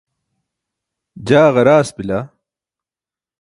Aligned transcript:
jaa 1.27 1.49
ġaraas 1.55 1.89
bila 1.97 2.19